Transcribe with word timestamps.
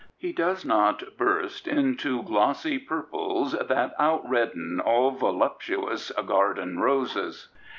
He 0.17 0.31
does 0.33 0.65
not 0.65 1.15
burst— 1.15 1.67
Into 1.67 2.23
glossy 2.23 2.79
purples 2.79 3.51
that 3.51 3.93
outredden 3.99 4.81
All 4.83 5.11
voluptuous 5.11 6.11
garden 6.25 6.79
roses. 6.79 7.49